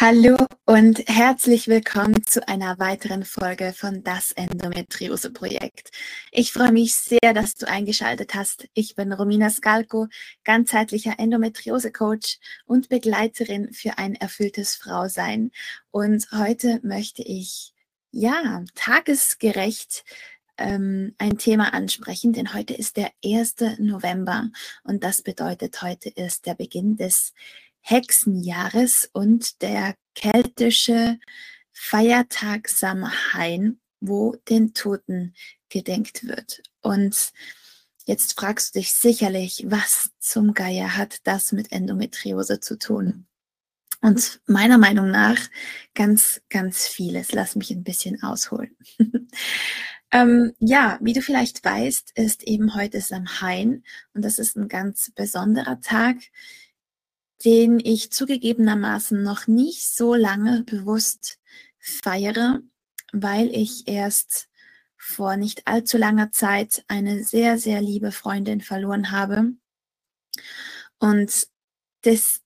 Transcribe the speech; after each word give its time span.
Hallo 0.00 0.36
und 0.64 1.08
herzlich 1.08 1.66
willkommen 1.66 2.22
zu 2.24 2.46
einer 2.46 2.78
weiteren 2.78 3.24
Folge 3.24 3.72
von 3.76 4.04
das 4.04 4.30
Endometriose 4.30 5.32
Projekt. 5.32 5.90
Ich 6.30 6.52
freue 6.52 6.70
mich 6.70 6.94
sehr, 6.94 7.34
dass 7.34 7.56
du 7.56 7.66
eingeschaltet 7.66 8.36
hast. 8.36 8.68
Ich 8.74 8.94
bin 8.94 9.12
Romina 9.12 9.50
Skalko, 9.50 10.06
ganzheitlicher 10.44 11.18
Endometriose 11.18 11.90
Coach 11.90 12.38
und 12.64 12.88
Begleiterin 12.88 13.72
für 13.72 13.98
ein 13.98 14.14
erfülltes 14.14 14.76
Frausein. 14.76 15.50
Und 15.90 16.30
heute 16.30 16.78
möchte 16.84 17.22
ich, 17.22 17.74
ja, 18.12 18.62
tagesgerecht 18.76 20.04
ähm, 20.58 21.16
ein 21.18 21.38
Thema 21.38 21.74
ansprechen, 21.74 22.32
denn 22.32 22.54
heute 22.54 22.74
ist 22.74 22.98
der 22.98 23.10
1. 23.24 23.56
November 23.78 24.48
und 24.84 25.02
das 25.02 25.22
bedeutet, 25.22 25.82
heute 25.82 26.08
ist 26.08 26.46
der 26.46 26.54
Beginn 26.54 26.96
des 26.96 27.32
Hexenjahres 27.88 29.08
und 29.14 29.62
der 29.62 29.94
keltische 30.14 31.18
Feiertag 31.72 32.68
Samhain, 32.68 33.80
wo 34.00 34.36
den 34.48 34.74
Toten 34.74 35.34
gedenkt 35.70 36.26
wird. 36.26 36.62
Und 36.82 37.32
jetzt 38.04 38.38
fragst 38.38 38.74
du 38.74 38.80
dich 38.80 38.92
sicherlich, 38.92 39.64
was 39.68 40.10
zum 40.18 40.52
Geier 40.52 40.98
hat 40.98 41.26
das 41.26 41.52
mit 41.52 41.72
Endometriose 41.72 42.60
zu 42.60 42.78
tun? 42.78 43.26
Und 44.02 44.40
meiner 44.46 44.76
Meinung 44.76 45.10
nach 45.10 45.38
ganz, 45.94 46.42
ganz 46.50 46.86
vieles. 46.86 47.32
Lass 47.32 47.56
mich 47.56 47.70
ein 47.70 47.84
bisschen 47.84 48.22
ausholen. 48.22 48.76
ähm, 50.12 50.52
ja, 50.58 50.98
wie 51.00 51.14
du 51.14 51.22
vielleicht 51.22 51.64
weißt, 51.64 52.12
ist 52.16 52.42
eben 52.42 52.74
heute 52.74 53.00
Samhain 53.00 53.82
und 54.12 54.26
das 54.26 54.38
ist 54.38 54.56
ein 54.56 54.68
ganz 54.68 55.10
besonderer 55.14 55.80
Tag 55.80 56.16
den 57.44 57.80
ich 57.80 58.10
zugegebenermaßen 58.10 59.22
noch 59.22 59.46
nicht 59.46 59.94
so 59.94 60.14
lange 60.14 60.62
bewusst 60.64 61.38
feiere, 61.78 62.60
weil 63.12 63.48
ich 63.54 63.86
erst 63.86 64.48
vor 64.96 65.36
nicht 65.36 65.66
allzu 65.66 65.96
langer 65.96 66.32
Zeit 66.32 66.84
eine 66.88 67.22
sehr, 67.22 67.58
sehr 67.58 67.80
liebe 67.80 68.12
Freundin 68.12 68.60
verloren 68.60 69.12
habe. 69.12 69.52
Und 70.98 71.46
des, 72.04 72.42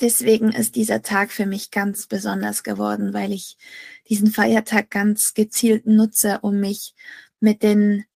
deswegen 0.00 0.50
ist 0.52 0.74
dieser 0.74 1.02
Tag 1.02 1.30
für 1.30 1.46
mich 1.46 1.70
ganz 1.70 2.06
besonders 2.06 2.62
geworden, 2.62 3.12
weil 3.12 3.32
ich 3.32 3.58
diesen 4.08 4.30
Feiertag 4.30 4.90
ganz 4.90 5.34
gezielt 5.34 5.86
nutze, 5.86 6.40
um 6.40 6.58
mich 6.58 6.94
mit 7.38 7.62
den 7.62 8.06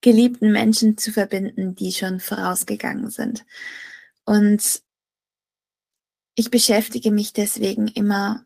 geliebten 0.00 0.52
Menschen 0.52 0.98
zu 0.98 1.10
verbinden, 1.10 1.74
die 1.74 1.92
schon 1.92 2.20
vorausgegangen 2.20 3.10
sind. 3.10 3.44
Und 4.28 4.82
ich 6.34 6.50
beschäftige 6.50 7.10
mich 7.10 7.32
deswegen 7.32 7.88
immer 7.88 8.44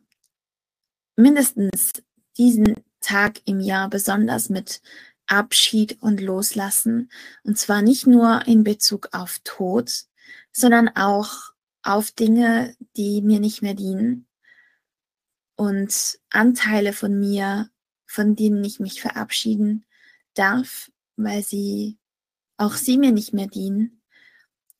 mindestens 1.16 1.90
diesen 2.38 2.76
Tag 3.00 3.40
im 3.46 3.58
Jahr 3.58 3.90
besonders 3.90 4.48
mit 4.48 4.80
Abschied 5.26 6.00
und 6.00 6.20
Loslassen. 6.20 7.10
Und 7.42 7.58
zwar 7.58 7.82
nicht 7.82 8.06
nur 8.06 8.46
in 8.46 8.62
Bezug 8.62 9.08
auf 9.10 9.40
Tod, 9.42 10.04
sondern 10.52 10.88
auch 10.90 11.50
auf 11.82 12.12
Dinge, 12.12 12.76
die 12.96 13.20
mir 13.20 13.40
nicht 13.40 13.60
mehr 13.60 13.74
dienen 13.74 14.28
und 15.56 16.16
Anteile 16.30 16.92
von 16.92 17.18
mir, 17.18 17.70
von 18.06 18.36
denen 18.36 18.62
ich 18.62 18.78
mich 18.78 19.00
verabschieden 19.00 19.84
darf, 20.34 20.92
weil 21.16 21.42
sie 21.42 21.98
auch 22.56 22.74
sie 22.74 22.98
mir 22.98 23.10
nicht 23.10 23.34
mehr 23.34 23.48
dienen 23.48 24.01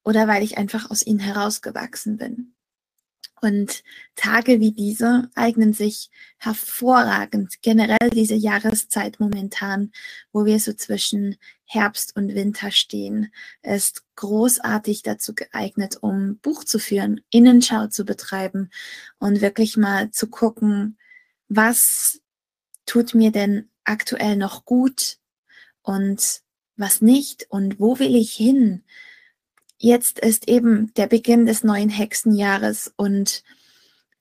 oder 0.05 0.29
weil 0.29 0.43
ich 0.43 0.59
einfach 0.59 0.91
aus 0.91 1.05
ihnen 1.07 1.21
herausgewachsen 1.21 2.17
bin. 2.17 2.55
Und 3.43 3.83
Tage 4.15 4.61
wie 4.61 4.71
diese 4.71 5.29
eignen 5.35 5.73
sich 5.73 6.11
hervorragend, 6.39 7.61
generell 7.61 8.11
diese 8.11 8.37
Jahreszeit 8.37 9.19
momentan, 9.19 9.91
wo 10.33 10.45
wir 10.45 10.61
so 10.61 10.73
zwischen 10.75 11.37
Herbst 11.65 12.15
und 12.15 12.37
Winter 12.37 12.71
stehen, 12.71 13.33
ist 13.63 14.05
großartig 14.15 15.03
dazu 15.03 15.35
geeignet, 15.35 15.97
um 16.01 16.39
Buch 16.39 16.63
zu 16.63 16.79
führen, 16.79 17.21
Innenschau 17.31 17.89
zu 17.89 18.05
betreiben 18.05 18.71
und 19.19 19.41
wirklich 19.41 19.77
mal 19.77 20.13
zu 20.13 20.29
gucken, 20.29 20.97
was 21.49 22.21
tut 22.87 23.13
mir 23.13 23.33
denn 23.33 23.69
aktuell 23.83 24.37
noch 24.37 24.65
gut 24.65 25.19
und 25.83 26.43
was 26.77 27.01
nicht 27.01 27.47
und 27.51 27.81
wo 27.81 27.99
will 27.99 28.15
ich 28.15 28.33
hin? 28.33 28.85
Jetzt 29.83 30.21
ist 30.21 30.49
eben 30.49 30.95
der 30.95 31.09
Beginn 31.09 31.45
des 31.45 31.65
neuen 31.65 31.89
Hexenjahres 31.89 32.93
und 32.97 33.43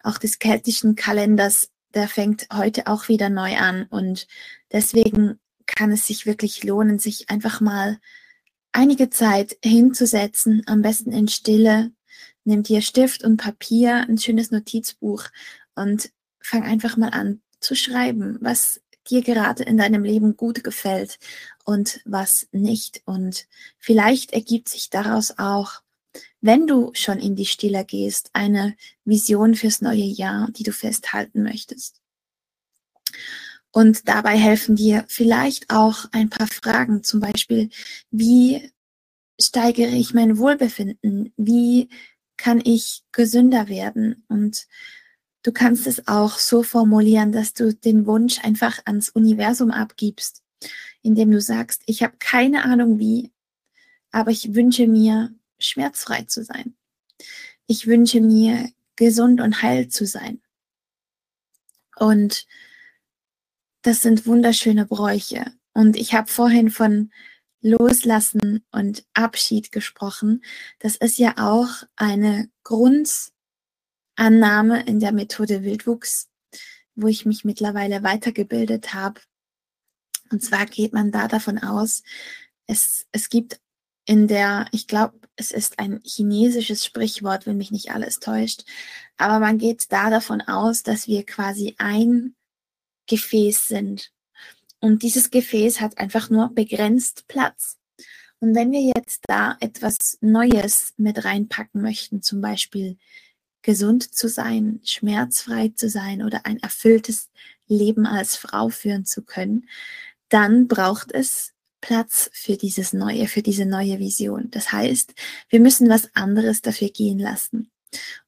auch 0.03 0.17
des 0.17 0.39
keltischen 0.39 0.95
Kalenders, 0.95 1.69
der 1.93 2.07
fängt 2.07 2.47
heute 2.51 2.87
auch 2.87 3.07
wieder 3.07 3.29
neu 3.29 3.55
an. 3.57 3.85
Und 3.89 4.27
deswegen 4.71 5.39
kann 5.67 5.91
es 5.91 6.07
sich 6.07 6.25
wirklich 6.25 6.63
lohnen, 6.63 6.97
sich 6.97 7.29
einfach 7.29 7.61
mal 7.61 7.99
einige 8.71 9.11
Zeit 9.11 9.57
hinzusetzen, 9.63 10.63
am 10.65 10.81
besten 10.81 11.11
in 11.11 11.27
Stille. 11.27 11.91
Nimm 12.43 12.63
dir 12.63 12.81
Stift 12.81 13.23
und 13.23 13.37
Papier, 13.37 14.07
ein 14.09 14.17
schönes 14.17 14.49
Notizbuch 14.49 15.25
und 15.75 16.11
fang 16.41 16.63
einfach 16.63 16.97
mal 16.97 17.09
an 17.09 17.41
zu 17.59 17.75
schreiben, 17.75 18.39
was 18.41 18.81
dir 19.09 19.21
gerade 19.21 19.61
in 19.63 19.77
deinem 19.77 20.03
Leben 20.03 20.35
gut 20.37 20.63
gefällt 20.63 21.19
und 21.65 22.01
was 22.05 22.47
nicht. 22.51 23.01
Und 23.05 23.47
vielleicht 23.77 24.31
ergibt 24.31 24.69
sich 24.69 24.89
daraus 24.89 25.37
auch, 25.37 25.81
wenn 26.41 26.67
du 26.67 26.91
schon 26.93 27.19
in 27.19 27.35
die 27.35 27.45
Stille 27.45 27.85
gehst, 27.85 28.29
eine 28.33 28.75
Vision 29.05 29.55
fürs 29.55 29.81
neue 29.81 30.03
Jahr, 30.03 30.49
die 30.51 30.63
du 30.63 30.73
festhalten 30.73 31.43
möchtest. 31.43 32.01
Und 33.71 34.07
dabei 34.09 34.37
helfen 34.37 34.75
dir 34.75 35.05
vielleicht 35.07 35.69
auch 35.69 36.05
ein 36.11 36.29
paar 36.29 36.47
Fragen, 36.47 37.03
zum 37.03 37.21
Beispiel, 37.21 37.69
wie 38.09 38.71
steigere 39.39 39.91
ich 39.91 40.13
mein 40.13 40.37
Wohlbefinden? 40.37 41.33
Wie 41.37 41.89
kann 42.35 42.61
ich 42.63 43.03
gesünder 43.11 43.69
werden? 43.69 44.25
Und 44.27 44.67
Du 45.43 45.51
kannst 45.51 45.87
es 45.87 46.07
auch 46.07 46.37
so 46.37 46.61
formulieren, 46.61 47.31
dass 47.31 47.53
du 47.53 47.73
den 47.73 48.05
Wunsch 48.05 48.43
einfach 48.43 48.79
ans 48.85 49.09
Universum 49.09 49.71
abgibst, 49.71 50.43
indem 51.01 51.31
du 51.31 51.41
sagst, 51.41 51.83
ich 51.85 52.03
habe 52.03 52.15
keine 52.19 52.63
Ahnung 52.63 52.99
wie, 52.99 53.31
aber 54.11 54.31
ich 54.31 54.53
wünsche 54.53 54.87
mir, 54.87 55.33
schmerzfrei 55.59 56.23
zu 56.23 56.43
sein. 56.43 56.75
Ich 57.67 57.87
wünsche 57.87 58.21
mir, 58.21 58.69
gesund 58.95 59.41
und 59.41 59.61
heil 59.61 59.87
zu 59.87 60.05
sein. 60.05 60.41
Und 61.95 62.45
das 63.81 64.01
sind 64.01 64.27
wunderschöne 64.27 64.85
Bräuche. 64.85 65.45
Und 65.73 65.95
ich 65.95 66.13
habe 66.13 66.31
vorhin 66.31 66.69
von 66.69 67.11
Loslassen 67.61 68.63
und 68.71 69.05
Abschied 69.13 69.71
gesprochen. 69.71 70.43
Das 70.79 70.95
ist 70.95 71.17
ja 71.17 71.35
auch 71.37 71.83
eine 71.95 72.49
Grund, 72.63 73.31
Annahme 74.15 74.83
in 74.85 74.99
der 74.99 75.11
Methode 75.11 75.63
Wildwuchs, 75.63 76.29
wo 76.95 77.07
ich 77.07 77.25
mich 77.25 77.45
mittlerweile 77.45 78.03
weitergebildet 78.03 78.93
habe. 78.93 79.21
Und 80.31 80.43
zwar 80.43 80.65
geht 80.65 80.93
man 80.93 81.11
da 81.11 81.27
davon 81.27 81.59
aus, 81.59 82.03
es, 82.67 83.05
es 83.11 83.29
gibt 83.29 83.59
in 84.05 84.27
der, 84.27 84.67
ich 84.71 84.87
glaube, 84.87 85.19
es 85.35 85.51
ist 85.51 85.79
ein 85.79 86.01
chinesisches 86.03 86.85
Sprichwort, 86.85 87.45
wenn 87.45 87.57
mich 87.57 87.71
nicht 87.71 87.91
alles 87.91 88.19
täuscht, 88.19 88.63
aber 89.17 89.39
man 89.39 89.57
geht 89.57 89.91
da 89.91 90.09
davon 90.09 90.41
aus, 90.41 90.83
dass 90.83 91.07
wir 91.07 91.25
quasi 91.25 91.75
ein 91.77 92.35
Gefäß 93.07 93.67
sind. 93.67 94.11
Und 94.79 95.03
dieses 95.03 95.29
Gefäß 95.29 95.81
hat 95.81 95.97
einfach 95.97 96.29
nur 96.29 96.49
begrenzt 96.49 97.27
Platz. 97.27 97.77
Und 98.39 98.55
wenn 98.55 98.71
wir 98.71 98.81
jetzt 98.95 99.21
da 99.27 99.55
etwas 99.59 100.17
Neues 100.21 100.93
mit 100.97 101.23
reinpacken 101.23 101.81
möchten, 101.81 102.23
zum 102.23 102.41
Beispiel 102.41 102.97
gesund 103.61 104.15
zu 104.15 104.27
sein, 104.27 104.81
schmerzfrei 104.83 105.69
zu 105.75 105.89
sein 105.89 106.23
oder 106.23 106.45
ein 106.45 106.57
erfülltes 106.57 107.29
Leben 107.67 108.07
als 108.07 108.35
Frau 108.35 108.69
führen 108.69 109.05
zu 109.05 109.21
können, 109.21 109.67
dann 110.31 110.67
braucht 110.67 111.11
es 111.11 111.53
Platz 111.81 112.29
für 112.33 112.57
dieses 112.57 112.93
Neue, 112.93 113.27
für 113.27 113.43
diese 113.43 113.65
neue 113.65 113.99
Vision. 113.99 114.49
Das 114.51 114.71
heißt, 114.71 115.13
wir 115.49 115.59
müssen 115.59 115.89
was 115.89 116.09
anderes 116.15 116.61
dafür 116.61 116.89
gehen 116.89 117.19
lassen. 117.19 117.71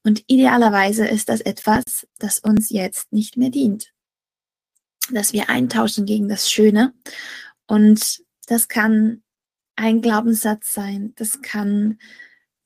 Und 0.03 0.23
idealerweise 0.27 1.07
ist 1.07 1.29
das 1.29 1.41
etwas, 1.41 2.07
das 2.19 2.39
uns 2.39 2.69
jetzt 2.69 3.13
nicht 3.13 3.37
mehr 3.37 3.49
dient. 3.49 3.93
dass 5.11 5.33
wir 5.33 5.49
eintauschen 5.49 6.05
gegen 6.05 6.29
das 6.29 6.49
Schöne. 6.49 6.93
Und 7.67 8.23
das 8.47 8.67
kann 8.67 9.23
ein 9.75 10.01
Glaubenssatz 10.01 10.73
sein, 10.73 11.13
das 11.15 11.41
kann 11.41 11.99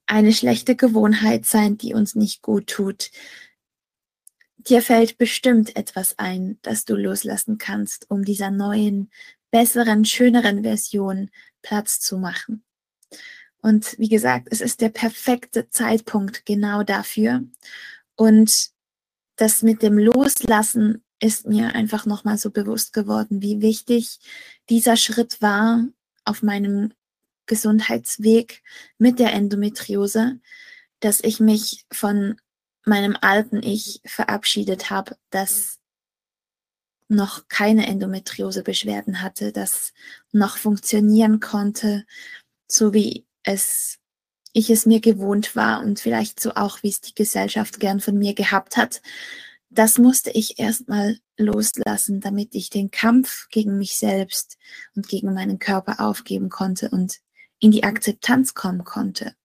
eine 0.05 0.33
schlechte 0.33 0.75
Gewohnheit 0.75 1.45
sein, 1.45 1.77
die 1.77 1.93
uns 1.93 2.15
nicht 2.15 2.41
gut 2.41 2.67
tut. 2.67 3.11
Dir 4.69 4.81
fällt 4.81 5.17
bestimmt 5.17 5.75
etwas 5.75 6.19
ein, 6.19 6.59
das 6.61 6.83
du 6.83 6.95
loslassen 6.95 7.57
kannst, 7.57 8.09
um 8.09 8.25
dieser 8.25 8.51
neuen, 8.51 9.09
besseren, 9.49 10.03
schöneren 10.03 10.63
Version 10.63 11.29
Platz 11.61 11.99
zu 11.99 12.17
machen. 12.17 12.63
Und 13.61 13.97
wie 13.97 14.09
gesagt, 14.09 14.47
es 14.51 14.61
ist 14.61 14.81
der 14.81 14.89
perfekte 14.89 15.69
Zeitpunkt 15.69 16.45
genau 16.45 16.83
dafür. 16.83 17.43
Und 18.15 18.69
das 19.37 19.61
mit 19.61 19.81
dem 19.81 19.97
Loslassen 19.97 21.03
ist 21.19 21.47
mir 21.47 21.73
einfach 21.73 22.05
nochmal 22.05 22.37
so 22.37 22.51
bewusst 22.51 22.93
geworden, 22.93 23.41
wie 23.41 23.61
wichtig 23.61 24.19
dieser 24.69 24.97
Schritt 24.97 25.41
war 25.41 25.85
auf 26.25 26.43
meinem 26.43 26.93
Gesundheitsweg 27.45 28.61
mit 28.97 29.19
der 29.19 29.33
Endometriose, 29.33 30.39
dass 30.99 31.21
ich 31.21 31.39
mich 31.39 31.85
von 31.91 32.35
meinem 32.87 33.17
alten 33.19 33.61
Ich 33.63 34.01
verabschiedet 34.05 34.89
habe, 34.89 35.17
das 35.29 35.79
noch 37.09 37.47
keine 37.47 37.87
Endometriose-Beschwerden 37.87 39.21
hatte, 39.21 39.51
das 39.51 39.93
noch 40.31 40.57
funktionieren 40.57 41.39
konnte, 41.39 42.05
so 42.67 42.93
wie 42.93 43.25
es 43.43 43.99
ich 44.53 44.69
es 44.69 44.85
mir 44.85 44.99
gewohnt 44.99 45.55
war 45.55 45.81
und 45.81 45.99
vielleicht 45.99 46.39
so 46.39 46.55
auch, 46.55 46.81
wie 46.81 46.89
es 46.89 46.99
die 46.99 47.13
Gesellschaft 47.13 47.79
gern 47.79 47.99
von 47.99 48.17
mir 48.17 48.33
gehabt 48.33 48.75
hat. 48.75 49.01
Das 49.69 49.99
musste 49.99 50.31
ich 50.31 50.59
erstmal 50.59 51.19
loslassen, 51.37 52.21
damit 52.21 52.55
ich 52.55 52.69
den 52.69 52.89
Kampf 52.89 53.47
gegen 53.49 53.77
mich 53.77 53.97
selbst 53.97 54.57
und 54.95 55.07
gegen 55.07 55.33
meinen 55.33 55.59
Körper 55.59 55.99
aufgeben 55.99 56.49
konnte 56.49 56.89
und 56.89 57.19
in 57.59 57.71
die 57.71 57.83
Akzeptanz 57.83 58.53
kommen 58.55 58.83
konnte. 58.83 59.35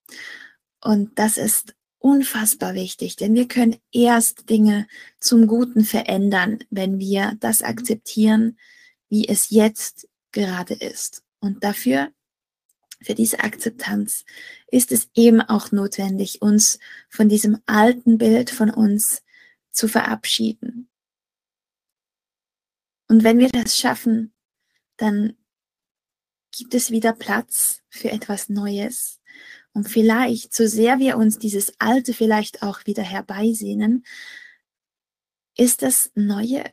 Und 0.80 1.18
das 1.18 1.36
ist 1.36 1.74
unfassbar 2.02 2.74
wichtig, 2.74 3.16
denn 3.16 3.34
wir 3.34 3.46
können 3.48 3.76
erst 3.92 4.50
Dinge 4.50 4.86
zum 5.20 5.46
Guten 5.46 5.84
verändern, 5.84 6.58
wenn 6.70 6.98
wir 6.98 7.36
das 7.40 7.62
akzeptieren, 7.62 8.58
wie 9.08 9.28
es 9.28 9.50
jetzt 9.50 10.08
gerade 10.32 10.74
ist. 10.74 11.22
Und 11.40 11.62
dafür, 11.64 12.12
für 13.00 13.14
diese 13.14 13.40
Akzeptanz, 13.40 14.24
ist 14.68 14.92
es 14.92 15.10
eben 15.14 15.40
auch 15.40 15.70
notwendig, 15.70 16.42
uns 16.42 16.78
von 17.08 17.28
diesem 17.28 17.58
alten 17.66 18.18
Bild 18.18 18.50
von 18.50 18.70
uns 18.70 19.22
zu 19.70 19.88
verabschieden. 19.88 20.88
Und 23.08 23.24
wenn 23.24 23.38
wir 23.38 23.48
das 23.48 23.76
schaffen, 23.76 24.32
dann 24.96 25.36
gibt 26.50 26.74
es 26.74 26.90
wieder 26.90 27.12
Platz 27.12 27.82
für 27.88 28.10
etwas 28.10 28.48
Neues. 28.48 29.20
Und 29.74 29.88
vielleicht, 29.88 30.54
so 30.54 30.66
sehr 30.66 30.98
wir 30.98 31.16
uns 31.16 31.38
dieses 31.38 31.72
Alte 31.78 32.12
vielleicht 32.12 32.62
auch 32.62 32.84
wieder 32.86 33.02
herbeisehnen, 33.02 34.04
ist 35.56 35.82
das 35.82 36.10
Neue 36.14 36.64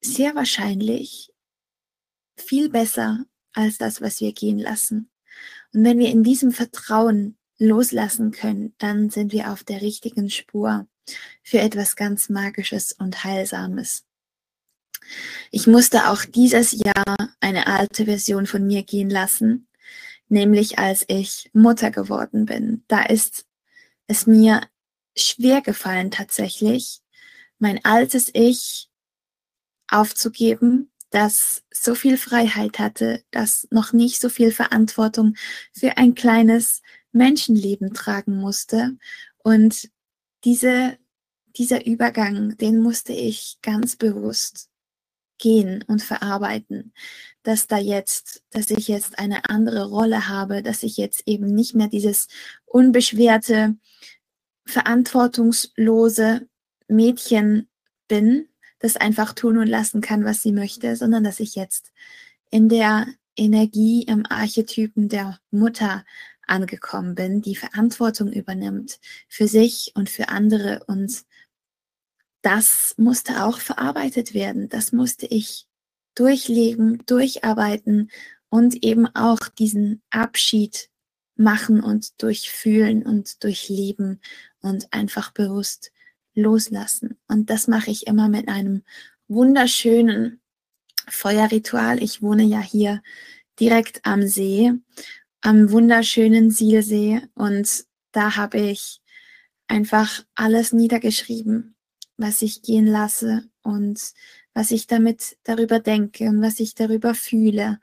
sehr 0.00 0.34
wahrscheinlich 0.34 1.32
viel 2.36 2.68
besser 2.68 3.24
als 3.52 3.78
das, 3.78 4.00
was 4.00 4.20
wir 4.20 4.32
gehen 4.32 4.58
lassen. 4.58 5.10
Und 5.72 5.84
wenn 5.84 5.98
wir 5.98 6.08
in 6.08 6.22
diesem 6.22 6.52
Vertrauen 6.52 7.36
loslassen 7.58 8.30
können, 8.30 8.74
dann 8.78 9.10
sind 9.10 9.32
wir 9.32 9.50
auf 9.50 9.64
der 9.64 9.80
richtigen 9.80 10.30
Spur 10.30 10.86
für 11.42 11.58
etwas 11.58 11.96
ganz 11.96 12.28
Magisches 12.28 12.92
und 12.92 13.24
Heilsames. 13.24 14.04
Ich 15.50 15.66
musste 15.66 16.10
auch 16.10 16.24
dieses 16.24 16.72
Jahr 16.72 17.16
eine 17.40 17.66
alte 17.66 18.06
Version 18.06 18.46
von 18.46 18.66
mir 18.66 18.82
gehen 18.82 19.10
lassen, 19.10 19.68
nämlich 20.28 20.78
als 20.78 21.04
ich 21.08 21.50
Mutter 21.52 21.90
geworden 21.90 22.46
bin. 22.46 22.84
Da 22.88 23.02
ist 23.02 23.46
es 24.06 24.26
mir 24.26 24.60
schwer 25.16 25.60
gefallen 25.62 26.10
tatsächlich, 26.10 27.00
mein 27.58 27.84
altes 27.84 28.30
Ich 28.34 28.90
aufzugeben, 29.88 30.90
das 31.10 31.62
so 31.72 31.94
viel 31.94 32.18
Freiheit 32.18 32.78
hatte, 32.78 33.24
das 33.30 33.66
noch 33.70 33.92
nicht 33.92 34.20
so 34.20 34.28
viel 34.28 34.52
Verantwortung 34.52 35.34
für 35.72 35.96
ein 35.96 36.14
kleines 36.14 36.82
Menschenleben 37.12 37.94
tragen 37.94 38.36
musste. 38.36 38.98
Und 39.38 39.90
diese, 40.44 40.98
dieser 41.56 41.86
Übergang, 41.86 42.56
den 42.58 42.80
musste 42.80 43.12
ich 43.12 43.58
ganz 43.62 43.96
bewusst 43.96 44.68
gehen 45.38 45.84
und 45.86 46.02
verarbeiten, 46.02 46.92
dass 47.42 47.66
da 47.66 47.78
jetzt, 47.78 48.42
dass 48.50 48.70
ich 48.70 48.88
jetzt 48.88 49.18
eine 49.18 49.48
andere 49.48 49.88
Rolle 49.88 50.28
habe, 50.28 50.62
dass 50.62 50.82
ich 50.82 50.96
jetzt 50.96 51.22
eben 51.26 51.54
nicht 51.54 51.74
mehr 51.74 51.88
dieses 51.88 52.28
unbeschwerte, 52.64 53.76
verantwortungslose 54.64 56.48
Mädchen 56.88 57.68
bin, 58.08 58.48
das 58.78 58.96
einfach 58.96 59.32
tun 59.32 59.58
und 59.58 59.68
lassen 59.68 60.00
kann, 60.00 60.24
was 60.24 60.42
sie 60.42 60.52
möchte, 60.52 60.96
sondern 60.96 61.24
dass 61.24 61.40
ich 61.40 61.54
jetzt 61.54 61.92
in 62.50 62.68
der 62.68 63.06
Energie 63.36 64.02
im 64.02 64.24
Archetypen 64.26 65.08
der 65.08 65.38
Mutter 65.50 66.04
angekommen 66.46 67.14
bin, 67.14 67.42
die 67.42 67.56
Verantwortung 67.56 68.32
übernimmt 68.32 68.98
für 69.28 69.48
sich 69.48 69.92
und 69.94 70.08
für 70.08 70.28
andere 70.28 70.84
und 70.86 71.24
das 72.46 72.94
musste 72.96 73.44
auch 73.44 73.58
verarbeitet 73.58 74.32
werden. 74.32 74.68
Das 74.68 74.92
musste 74.92 75.26
ich 75.26 75.66
durchleben, 76.14 77.04
durcharbeiten 77.04 78.12
und 78.48 78.84
eben 78.84 79.06
auch 79.16 79.48
diesen 79.48 80.00
Abschied 80.10 80.88
machen 81.34 81.82
und 81.82 82.22
durchfühlen 82.22 83.02
und 83.02 83.42
durchleben 83.42 84.20
und 84.60 84.92
einfach 84.92 85.32
bewusst 85.32 85.90
loslassen. 86.34 87.18
Und 87.26 87.50
das 87.50 87.66
mache 87.66 87.90
ich 87.90 88.06
immer 88.06 88.28
mit 88.28 88.46
einem 88.46 88.84
wunderschönen 89.26 90.40
Feuerritual. 91.08 92.00
Ich 92.00 92.22
wohne 92.22 92.44
ja 92.44 92.60
hier 92.60 93.02
direkt 93.58 94.06
am 94.06 94.24
See, 94.24 94.72
am 95.40 95.72
wunderschönen 95.72 96.52
Sielsee 96.52 97.22
und 97.34 97.86
da 98.12 98.36
habe 98.36 98.58
ich 98.60 99.00
einfach 99.66 100.24
alles 100.36 100.72
niedergeschrieben, 100.72 101.75
was 102.16 102.42
ich 102.42 102.62
gehen 102.62 102.86
lasse 102.86 103.48
und 103.62 104.12
was 104.54 104.70
ich 104.70 104.86
damit 104.86 105.36
darüber 105.44 105.80
denke 105.80 106.28
und 106.28 106.40
was 106.40 106.60
ich 106.60 106.74
darüber 106.74 107.14
fühle 107.14 107.80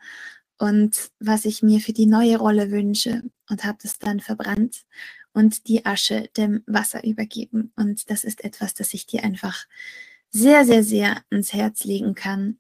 und 0.58 1.12
was 1.20 1.46
ich 1.46 1.62
mir 1.62 1.80
für 1.80 1.94
die 1.94 2.06
neue 2.06 2.38
Rolle 2.38 2.72
wünsche 2.72 3.24
und 3.50 3.63
habe 3.63 3.78
das 3.82 4.00
dann 4.00 4.20
verbrannt 4.20 4.86
und 5.34 5.68
die 5.68 5.86
Asche 5.86 6.30
dem 6.38 6.63
Wasser 6.66 7.04
übergeben. 7.04 7.74
Und 7.75 8.10
das 8.10 8.24
ist 8.24 8.44
etwas, 8.44 8.74
das 8.74 8.94
ich 8.94 9.06
dir 9.06 9.24
einfach 9.24 9.66
sehr, 10.30 10.66
sehr, 10.66 10.84
sehr 10.84 11.24
ins 11.30 11.54
Herz 11.54 11.84
legen 11.84 12.16
kann, 12.16 12.58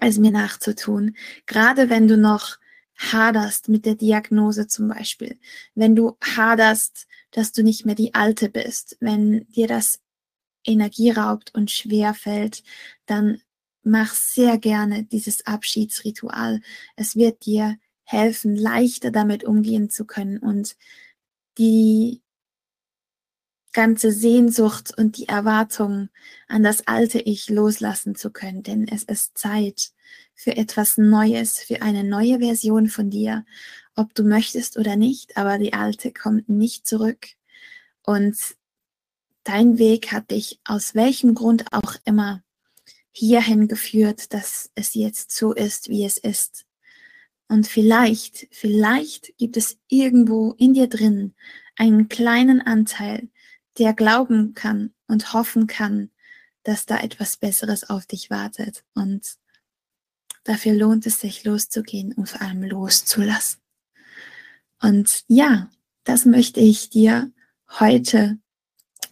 es 0.00 0.18
mir 0.18 0.30
nachzutun. 0.30 1.16
Gerade 1.46 1.88
wenn 1.90 2.08
du 2.08 2.16
noch 2.16 2.58
haderst 2.98 3.68
mit 3.68 3.86
der 3.86 3.94
Diagnose 3.94 4.66
zum 4.66 4.88
Beispiel, 4.88 5.38
wenn 5.74 5.96
du 5.96 6.16
haderst, 6.22 7.06
dass 7.30 7.52
du 7.52 7.62
nicht 7.62 7.86
mehr 7.86 7.94
die 7.94 8.14
Alte 8.14 8.50
bist, 8.50 8.96
wenn 9.00 9.46
dir 9.48 9.66
das 9.66 10.01
Energie 10.64 11.10
raubt 11.10 11.54
und 11.54 11.70
schwer 11.70 12.14
fällt, 12.14 12.62
dann 13.06 13.40
mach 13.82 14.14
sehr 14.14 14.58
gerne 14.58 15.04
dieses 15.04 15.46
Abschiedsritual. 15.46 16.60
Es 16.96 17.16
wird 17.16 17.46
dir 17.46 17.78
helfen, 18.04 18.56
leichter 18.56 19.10
damit 19.10 19.44
umgehen 19.44 19.90
zu 19.90 20.04
können 20.04 20.38
und 20.38 20.76
die 21.58 22.22
ganze 23.72 24.12
Sehnsucht 24.12 24.96
und 24.96 25.16
die 25.16 25.28
Erwartung 25.28 26.10
an 26.46 26.62
das 26.62 26.86
alte 26.86 27.18
Ich 27.20 27.48
loslassen 27.48 28.14
zu 28.14 28.30
können, 28.30 28.62
denn 28.62 28.86
es 28.86 29.02
ist 29.02 29.36
Zeit 29.38 29.92
für 30.34 30.56
etwas 30.56 30.98
Neues, 30.98 31.58
für 31.58 31.80
eine 31.82 32.04
neue 32.04 32.38
Version 32.40 32.88
von 32.88 33.08
dir, 33.10 33.46
ob 33.96 34.14
du 34.14 34.24
möchtest 34.24 34.76
oder 34.76 34.96
nicht, 34.96 35.36
aber 35.36 35.58
die 35.58 35.72
alte 35.72 36.12
kommt 36.12 36.48
nicht 36.48 36.86
zurück 36.86 37.28
und 38.02 38.36
dein 39.44 39.78
Weg 39.78 40.12
hat 40.12 40.30
dich 40.30 40.60
aus 40.64 40.94
welchem 40.94 41.34
Grund 41.34 41.72
auch 41.72 41.96
immer 42.04 42.42
hierhin 43.10 43.68
geführt, 43.68 44.32
dass 44.32 44.70
es 44.74 44.94
jetzt 44.94 45.32
so 45.32 45.52
ist, 45.52 45.88
wie 45.88 46.04
es 46.04 46.16
ist. 46.16 46.64
Und 47.48 47.66
vielleicht, 47.66 48.48
vielleicht 48.50 49.36
gibt 49.36 49.56
es 49.58 49.78
irgendwo 49.88 50.52
in 50.52 50.72
dir 50.72 50.88
drin 50.88 51.34
einen 51.76 52.08
kleinen 52.08 52.62
Anteil, 52.62 53.28
der 53.78 53.92
glauben 53.92 54.54
kann 54.54 54.94
und 55.06 55.34
hoffen 55.34 55.66
kann, 55.66 56.10
dass 56.62 56.86
da 56.86 57.00
etwas 57.00 57.36
Besseres 57.36 57.88
auf 57.90 58.06
dich 58.06 58.30
wartet. 58.30 58.84
Und 58.94 59.36
dafür 60.44 60.72
lohnt 60.72 61.06
es 61.06 61.20
sich 61.20 61.44
loszugehen 61.44 62.12
und 62.12 62.28
vor 62.28 62.40
allem 62.40 62.62
loszulassen. 62.62 63.60
Und 64.80 65.24
ja, 65.28 65.70
das 66.04 66.24
möchte 66.24 66.60
ich 66.60 66.90
dir 66.90 67.30
heute 67.78 68.38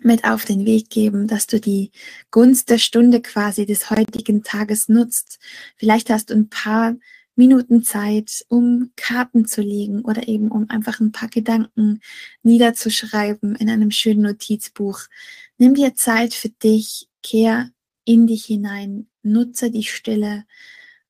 mit 0.05 0.25
auf 0.25 0.45
den 0.45 0.65
Weg 0.65 0.91
geben, 0.91 1.27
dass 1.27 1.47
du 1.47 1.61
die 1.61 1.91
Gunst 2.31 2.71
der 2.71 2.79
Stunde 2.79 3.21
quasi 3.21 3.67
des 3.67 3.91
heutigen 3.91 4.43
Tages 4.43 4.89
nutzt. 4.89 5.39
Vielleicht 5.77 6.11
hast 6.11 6.31
du 6.31 6.35
ein 6.35 6.49
paar 6.49 6.97
Minuten 7.37 7.83
Zeit, 7.83 8.45
um 8.49 8.93
Karten 8.97 9.47
zu 9.47 9.63
legen 9.63 10.03
oder 10.03 10.29
eben 10.29 10.51
um 10.51 10.69
einfach 10.69 11.01
ein 11.01 11.13
paar 11.13 11.29
Gedanken 11.29 12.01
niederzuschreiben 12.43 13.57
in 13.57 13.71
einem 13.71 13.91
schönen 13.91 14.23
Notizbuch. 14.23 15.01
Nimm 15.57 15.75
dir 15.75 15.95
Zeit 15.95 16.35
für 16.35 16.51
dich, 16.51 17.09
kehr 17.23 17.71
in 18.05 18.27
dich 18.27 18.45
hinein, 18.45 19.09
nutze 19.23 19.71
die 19.71 19.85
Stille 19.85 20.45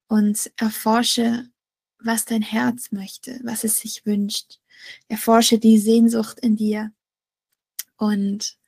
und 0.06 0.52
erforsche, 0.56 1.49
was 1.99 2.25
dein 2.25 2.42
Herz 2.42 2.92
möchte, 2.92 3.40
was 3.42 3.64
es 3.64 3.80
sich 3.80 4.06
wünscht. 4.06 4.61
Erforsche 5.09 5.59
die 5.59 5.78
Sehnsucht 5.78 6.40
in 6.40 6.56
dir 6.56 6.92
und 7.97 8.60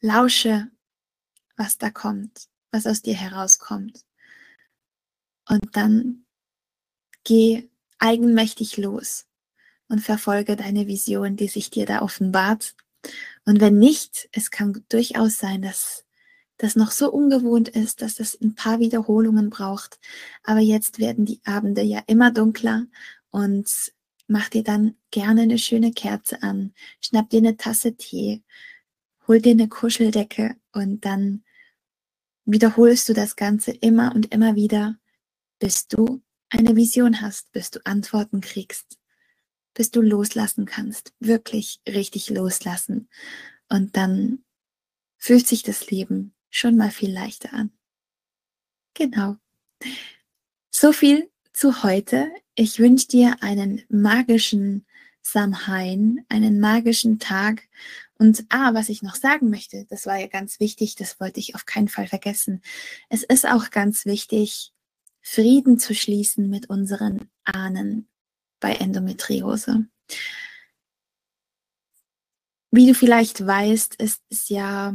lausche, 0.00 0.70
was 1.56 1.78
da 1.78 1.90
kommt, 1.90 2.48
was 2.70 2.86
aus 2.86 3.02
dir 3.02 3.14
herauskommt. 3.14 4.04
Und 5.48 5.76
dann 5.76 6.24
geh 7.24 7.68
eigenmächtig 7.98 8.76
los 8.76 9.26
und 9.88 10.00
verfolge 10.00 10.56
deine 10.56 10.86
Vision, 10.86 11.36
die 11.36 11.48
sich 11.48 11.70
dir 11.70 11.86
da 11.86 12.02
offenbart. 12.02 12.74
Und 13.44 13.60
wenn 13.60 13.78
nicht, 13.78 14.28
es 14.32 14.50
kann 14.50 14.84
durchaus 14.88 15.38
sein, 15.38 15.62
dass 15.62 16.04
das 16.58 16.74
noch 16.76 16.90
so 16.90 17.10
ungewohnt 17.10 17.68
ist, 17.68 18.02
dass 18.02 18.16
das 18.16 18.38
ein 18.40 18.54
paar 18.54 18.80
Wiederholungen 18.80 19.48
braucht. 19.48 19.98
Aber 20.42 20.60
jetzt 20.60 20.98
werden 20.98 21.24
die 21.24 21.40
Abende 21.44 21.82
ja 21.82 22.02
immer 22.06 22.32
dunkler 22.32 22.86
und 23.30 23.92
mach 24.26 24.48
dir 24.48 24.64
dann 24.64 24.96
gerne 25.10 25.42
eine 25.42 25.58
schöne 25.58 25.92
Kerze 25.92 26.42
an, 26.42 26.74
schnapp 27.00 27.30
dir 27.30 27.38
eine 27.38 27.56
Tasse 27.56 27.96
Tee, 27.96 28.42
hol 29.28 29.40
dir 29.40 29.52
eine 29.52 29.68
Kuscheldecke 29.68 30.56
und 30.72 31.04
dann 31.04 31.44
wiederholst 32.44 33.08
du 33.08 33.12
das 33.12 33.36
Ganze 33.36 33.72
immer 33.72 34.14
und 34.14 34.32
immer 34.34 34.56
wieder, 34.56 34.98
bis 35.58 35.86
du 35.86 36.22
eine 36.48 36.74
Vision 36.76 37.20
hast, 37.20 37.52
bis 37.52 37.70
du 37.70 37.84
Antworten 37.84 38.40
kriegst, 38.40 38.98
bis 39.74 39.90
du 39.90 40.00
loslassen 40.00 40.64
kannst, 40.64 41.12
wirklich 41.20 41.80
richtig 41.86 42.30
loslassen. 42.30 43.08
Und 43.68 43.96
dann 43.96 44.44
fühlt 45.18 45.46
sich 45.46 45.62
das 45.62 45.90
Leben 45.90 46.34
schon 46.48 46.76
mal 46.76 46.90
viel 46.90 47.12
leichter 47.12 47.52
an. 47.52 47.70
Genau. 48.94 49.36
So 50.70 50.92
viel 50.92 51.30
zu 51.52 51.82
heute. 51.82 52.32
Ich 52.54 52.78
wünsche 52.78 53.08
dir 53.08 53.42
einen 53.42 53.82
magischen 53.88 54.86
Samhain, 55.22 56.24
einen 56.28 56.60
magischen 56.60 57.18
Tag. 57.18 57.68
Und 58.18 58.44
ah, 58.48 58.74
was 58.74 58.88
ich 58.88 59.02
noch 59.02 59.14
sagen 59.14 59.48
möchte, 59.48 59.86
das 59.88 60.04
war 60.06 60.18
ja 60.18 60.26
ganz 60.26 60.58
wichtig, 60.58 60.96
das 60.96 61.20
wollte 61.20 61.38
ich 61.38 61.54
auf 61.54 61.66
keinen 61.66 61.88
Fall 61.88 62.08
vergessen. 62.08 62.62
Es 63.08 63.22
ist 63.22 63.46
auch 63.46 63.70
ganz 63.70 64.06
wichtig, 64.06 64.72
Frieden 65.22 65.78
zu 65.78 65.94
schließen 65.94 66.50
mit 66.50 66.68
unseren 66.68 67.30
Ahnen 67.44 68.08
bei 68.60 68.74
Endometriose. 68.74 69.86
Wie 72.70 72.86
du 72.86 72.94
vielleicht 72.94 73.46
weißt, 73.46 73.94
ist 73.96 74.22
es 74.30 74.48
ja 74.48 74.94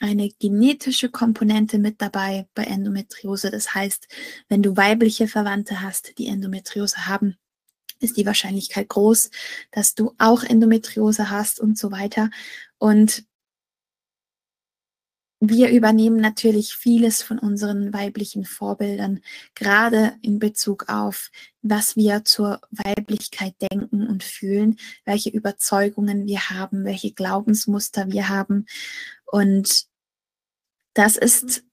eine 0.00 0.28
genetische 0.28 1.10
Komponente 1.10 1.78
mit 1.78 2.00
dabei 2.00 2.48
bei 2.54 2.64
Endometriose. 2.64 3.50
Das 3.50 3.74
heißt, 3.74 4.08
wenn 4.48 4.62
du 4.62 4.76
weibliche 4.76 5.28
Verwandte 5.28 5.80
hast, 5.80 6.18
die 6.18 6.26
Endometriose 6.26 7.06
haben, 7.06 7.36
ist 8.04 8.16
die 8.16 8.26
Wahrscheinlichkeit 8.26 8.88
groß, 8.88 9.30
dass 9.72 9.94
du 9.94 10.14
auch 10.18 10.44
Endometriose 10.44 11.30
hast 11.30 11.58
und 11.58 11.78
so 11.78 11.90
weiter. 11.90 12.30
Und 12.78 13.24
wir 15.40 15.70
übernehmen 15.70 16.16
natürlich 16.16 16.74
vieles 16.74 17.22
von 17.22 17.38
unseren 17.38 17.92
weiblichen 17.92 18.44
Vorbildern, 18.44 19.20
gerade 19.54 20.14
in 20.22 20.38
Bezug 20.38 20.88
auf, 20.88 21.30
was 21.60 21.96
wir 21.96 22.24
zur 22.24 22.60
Weiblichkeit 22.70 23.54
denken 23.60 24.06
und 24.06 24.22
fühlen, 24.24 24.78
welche 25.04 25.30
Überzeugungen 25.30 26.26
wir 26.26 26.50
haben, 26.50 26.84
welche 26.84 27.12
Glaubensmuster 27.12 28.10
wir 28.10 28.28
haben. 28.28 28.66
Und 29.26 29.86
das 30.94 31.16
ist 31.16 31.64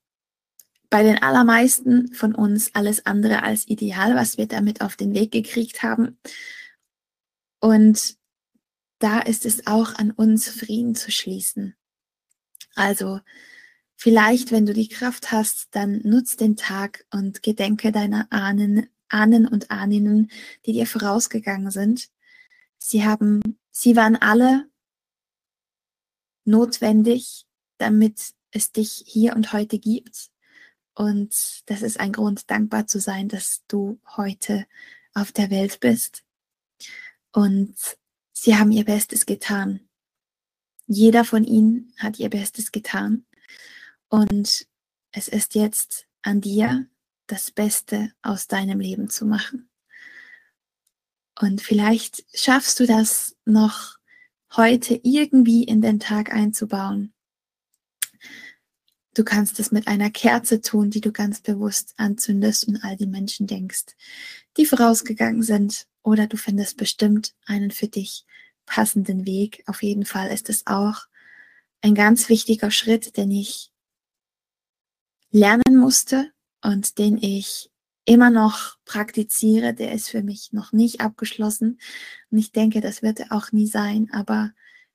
bei 0.92 1.04
den 1.04 1.24
allermeisten 1.24 2.14
von 2.14 2.36
uns 2.36 2.76
alles 2.76 3.06
andere 3.06 3.44
als 3.44 3.66
ideal, 3.68 4.14
was 4.14 4.38
wir 4.38 4.46
damit 4.46 4.82
auf 4.82 4.98
den 4.98 5.14
Weg 5.14 5.32
gekriegt 5.32 5.84
haben. 5.84 6.20
Und 7.62 8.18
da 9.00 9.22
ist 9.22 9.46
es 9.46 9.66
auch 9.68 9.96
an 9.96 10.12
uns, 10.12 10.50
Frieden 10.50 10.94
zu 10.94 11.10
schließen. 11.10 11.76
Also 12.76 13.22
vielleicht, 13.96 14.52
wenn 14.52 14.66
du 14.66 14.74
die 14.74 14.90
Kraft 14.90 15.32
hast, 15.32 15.70
dann 15.72 16.02
nutz 16.04 16.36
den 16.36 16.58
Tag 16.58 17.06
und 17.10 17.42
gedenke 17.42 17.94
deiner 17.94 18.28
Ahnen, 18.30 18.88
Ahnen 19.08 19.48
und 19.48 19.72
Ahninnen, 19.72 20.30
die 20.66 20.74
dir 20.74 20.88
vorausgegangen 20.88 21.72
sind. 21.72 22.10
Sie 22.78 23.06
haben, 23.06 23.42
sie 23.72 23.96
waren 23.96 24.18
alle 24.18 24.70
notwendig, 26.44 27.46
damit 27.78 28.34
es 28.52 28.74
dich 28.74 29.06
hier 29.08 29.38
und 29.38 29.54
heute 29.54 29.80
gibt. 29.80 30.31
Und 30.94 31.64
das 31.68 31.82
ist 31.82 32.00
ein 32.00 32.12
Grund, 32.12 32.50
dankbar 32.50 32.88
zu 32.88 33.00
sein, 33.00 33.28
dass 33.28 33.64
du 33.68 34.00
heute 34.16 34.66
auf 35.14 35.32
der 35.32 35.50
Welt 35.50 35.80
bist. 35.80 36.24
Und 37.32 37.76
sie 38.34 38.58
haben 38.58 38.72
ihr 38.72 38.86
Bestes 38.86 39.26
getan. 39.26 39.82
Jeder 40.88 41.24
von 41.24 41.44
ihnen 41.44 41.94
hat 41.98 42.20
ihr 42.20 42.30
Bestes 42.30 42.72
getan. 42.72 43.26
Und 44.10 44.68
es 45.12 45.28
ist 45.28 45.56
jetzt 45.56 46.08
an 46.22 46.42
dir, 46.42 46.88
das 47.28 47.52
Beste 47.52 48.12
aus 48.22 48.48
deinem 48.48 48.80
Leben 48.80 49.10
zu 49.10 49.26
machen. 49.26 49.70
Und 51.40 51.62
vielleicht 51.62 52.26
schaffst 52.38 52.80
du 52.80 52.86
das 52.86 53.38
noch 53.46 53.98
heute 54.56 55.00
irgendwie 55.02 55.64
in 55.64 55.82
den 55.82 56.00
Tag 56.00 56.34
einzubauen. 56.34 57.14
Du 59.13 59.25
kannst 59.25 59.60
es 59.60 59.72
mit 59.72 59.88
einer 59.88 60.10
Kerze 60.10 60.62
tun, 60.62 60.89
die 60.89 61.01
du 61.01 61.12
ganz 61.12 61.41
bewusst 61.41 61.94
anzündest 61.98 62.68
und 62.68 62.84
all 62.84 62.96
die 62.96 63.08
Menschen 63.08 63.46
denkst, 63.46 63.96
die 64.58 64.65
vorausgegangen 64.65 65.44
sind. 65.44 65.88
Oder 66.03 66.27
du 66.27 66.38
findest 66.38 66.77
bestimmt 66.77 67.34
einen 67.46 67.72
für 67.72 67.88
dich 67.88 68.25
passenden 68.65 69.25
Weg. 69.25 69.63
Auf 69.68 69.84
jeden 69.84 70.06
Fall 70.06 70.30
ist 70.32 70.50
es 70.50 70.65
auch 70.65 71.08
ein 71.82 71.94
ganz 71.94 72.30
wichtiger 72.30 72.72
Schritt, 72.72 73.18
den 73.18 73.32
ich 73.32 73.72
lernen 75.32 75.77
musste 75.77 76.32
und 76.62 76.98
den 76.98 77.18
ich 77.18 77.70
immer 78.06 78.30
noch 78.30 78.77
praktiziere. 78.86 79.74
Der 79.74 79.91
ist 79.91 80.10
für 80.10 80.24
mich 80.24 80.53
noch 80.53 80.72
nicht 80.72 81.01
abgeschlossen. 81.01 81.80
Und 82.30 82.38
ich 82.38 82.51
denke, 82.51 82.82
das 82.82 83.01
wird 83.01 83.20
er 83.20 83.32
auch 83.32 83.51
nie 83.51 83.68
sein. 83.68 84.10
Aber 84.13 84.51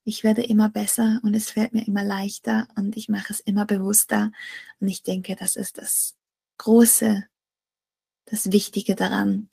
ich 0.06 0.22
werde 0.22 0.42
immer 0.42 0.68
besser 0.68 1.20
und 1.25 1.34
es 1.34 1.50
fällt 1.50 1.75
mir 1.75 1.84
immer 1.84 2.04
leichter 2.04 2.68
und 2.76 2.96
ich 2.96 3.08
mache 3.08 3.32
es 3.32 3.40
immer 3.40 3.66
bewusster. 3.66 4.30
Und 4.78 4.86
ich 4.86 5.02
denke, 5.02 5.34
das 5.34 5.56
ist 5.56 5.78
das 5.78 6.14
Große, 6.58 7.26
das 8.26 8.52
Wichtige 8.52 8.94
daran. 8.94 9.50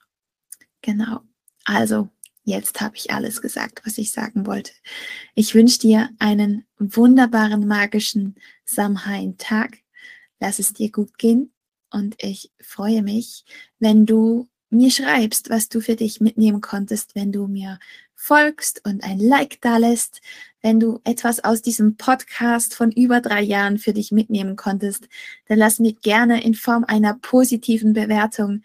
Genau. 0.81 1.21
Also, 1.65 2.09
jetzt 2.43 2.81
habe 2.81 2.95
ich 2.97 3.11
alles 3.11 3.41
gesagt, 3.41 3.81
was 3.83 3.97
ich 3.97 4.11
sagen 4.11 4.45
wollte. 4.45 4.73
Ich 5.33 5.55
wünsche 5.55 5.79
dir 5.79 6.09
einen 6.19 6.67
wunderbaren, 6.77 7.65
magischen 7.67 8.35
Samhain-Tag. 8.63 9.79
Lass 10.39 10.59
es 10.59 10.71
dir 10.71 10.91
gut 10.91 11.17
gehen 11.17 11.51
und 11.89 12.21
ich 12.21 12.51
freue 12.61 13.01
mich, 13.01 13.43
wenn 13.79 14.05
du 14.05 14.47
mir 14.73 14.91
schreibst, 14.91 15.49
was 15.49 15.69
du 15.69 15.79
für 15.79 15.95
dich 15.95 16.19
mitnehmen 16.19 16.61
konntest, 16.61 17.15
wenn 17.15 17.31
du 17.31 17.47
mir 17.47 17.79
folgst 18.15 18.81
und 18.85 19.03
ein 19.03 19.19
Like 19.19 19.59
da 19.61 19.77
lässt, 19.77 20.21
wenn 20.61 20.79
du 20.79 21.01
etwas 21.03 21.43
aus 21.43 21.61
diesem 21.61 21.97
Podcast 21.97 22.73
von 22.73 22.91
über 22.91 23.19
drei 23.19 23.41
Jahren 23.41 23.77
für 23.77 23.93
dich 23.93 24.11
mitnehmen 24.11 24.55
konntest, 24.55 25.07
dann 25.47 25.57
lass 25.57 25.79
mir 25.79 25.93
gerne 25.93 26.43
in 26.43 26.53
Form 26.53 26.85
einer 26.85 27.15
positiven 27.15 27.93
Bewertung 27.93 28.61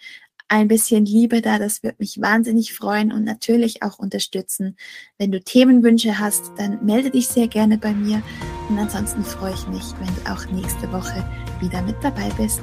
ein 0.49 0.69
bisschen 0.69 1.05
Liebe 1.05 1.43
da. 1.43 1.59
Das 1.59 1.83
wird 1.83 2.00
mich 2.00 2.21
wahnsinnig 2.21 2.75
freuen 2.75 3.12
und 3.12 3.25
natürlich 3.25 3.83
auch 3.83 3.99
unterstützen. 3.99 4.77
Wenn 5.19 5.31
du 5.31 5.41
Themenwünsche 5.41 6.19
hast, 6.19 6.53
dann 6.57 6.85
melde 6.85 7.11
dich 7.11 7.29
sehr 7.29 7.49
gerne 7.49 7.79
bei 7.79 7.93
mir. 7.93 8.23
Und 8.69 8.79
ansonsten 8.79 9.25
freue 9.25 9.55
ich 9.55 9.67
mich, 9.69 9.85
wenn 9.99 10.15
du 10.15 10.33
auch 10.33 10.50
nächste 10.50 10.91
Woche 10.93 11.29
wieder 11.61 11.83
mit 11.83 11.97
dabei 12.03 12.31
bist. 12.38 12.62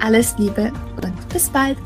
Alles 0.00 0.36
Liebe 0.38 0.72
und 1.02 1.28
bis 1.30 1.48
bald. 1.50 1.78